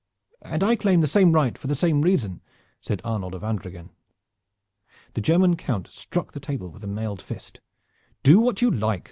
[0.41, 2.41] "And I claim the same right for the same reason,"
[2.81, 3.91] said Arnold of Andreghen.
[5.13, 7.61] The German Count struck the table with his mailed fist.
[8.23, 8.99] "Do what you like!"